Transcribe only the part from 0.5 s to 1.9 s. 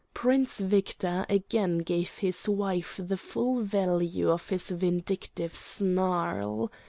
Victor, again